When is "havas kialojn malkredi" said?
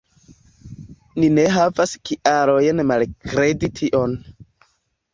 1.57-3.73